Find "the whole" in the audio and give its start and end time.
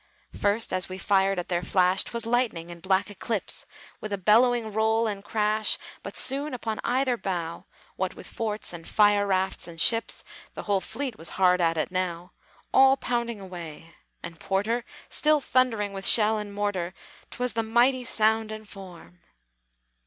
10.55-10.81